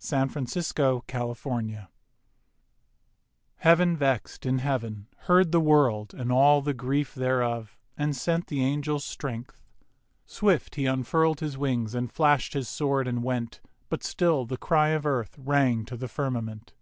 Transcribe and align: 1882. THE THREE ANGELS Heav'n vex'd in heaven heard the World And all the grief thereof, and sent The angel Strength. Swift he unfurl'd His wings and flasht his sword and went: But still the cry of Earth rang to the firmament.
1882. 0.00 1.04
THE 1.06 1.32
THREE 1.38 1.52
ANGELS 1.52 1.88
Heav'n 3.58 3.96
vex'd 3.96 4.44
in 4.44 4.58
heaven 4.58 5.06
heard 5.28 5.52
the 5.52 5.60
World 5.60 6.12
And 6.12 6.32
all 6.32 6.60
the 6.60 6.74
grief 6.74 7.14
thereof, 7.14 7.78
and 7.96 8.16
sent 8.16 8.48
The 8.48 8.64
angel 8.64 8.98
Strength. 8.98 9.62
Swift 10.24 10.74
he 10.74 10.86
unfurl'd 10.86 11.38
His 11.38 11.56
wings 11.56 11.94
and 11.94 12.12
flasht 12.12 12.52
his 12.54 12.68
sword 12.68 13.06
and 13.06 13.22
went: 13.22 13.60
But 13.88 14.02
still 14.02 14.44
the 14.44 14.56
cry 14.58 14.88
of 14.88 15.06
Earth 15.06 15.38
rang 15.38 15.84
to 15.84 15.96
the 15.96 16.08
firmament. 16.08 16.72